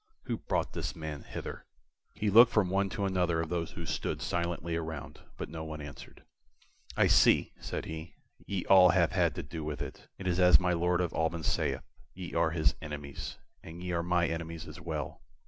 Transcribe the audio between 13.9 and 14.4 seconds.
are my